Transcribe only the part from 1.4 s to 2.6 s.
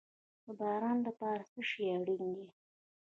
څه شی اړین دي؟